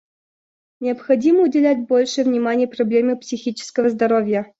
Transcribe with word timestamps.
Необходимо 0.79 1.43
уделять 1.43 1.85
больше 1.85 2.23
внимания 2.23 2.67
проблеме 2.67 3.15
психического 3.15 3.91
здоровья. 3.91 4.47